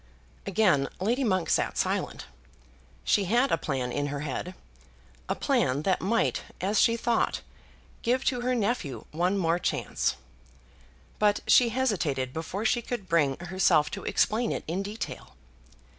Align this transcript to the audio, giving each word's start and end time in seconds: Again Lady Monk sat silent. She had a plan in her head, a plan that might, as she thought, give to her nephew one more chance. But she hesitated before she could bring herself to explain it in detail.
Again 0.47 0.87
Lady 0.99 1.23
Monk 1.23 1.47
sat 1.47 1.77
silent. 1.77 2.25
She 3.03 3.25
had 3.25 3.51
a 3.51 3.55
plan 3.59 3.91
in 3.91 4.07
her 4.07 4.21
head, 4.21 4.55
a 5.29 5.35
plan 5.35 5.83
that 5.83 6.01
might, 6.01 6.41
as 6.59 6.81
she 6.81 6.97
thought, 6.97 7.41
give 8.01 8.25
to 8.25 8.41
her 8.41 8.55
nephew 8.55 9.05
one 9.11 9.37
more 9.37 9.59
chance. 9.59 10.15
But 11.19 11.41
she 11.45 11.69
hesitated 11.69 12.33
before 12.33 12.65
she 12.65 12.81
could 12.81 13.07
bring 13.07 13.37
herself 13.37 13.91
to 13.91 14.03
explain 14.03 14.51
it 14.51 14.63
in 14.67 14.81
detail. 14.81 15.35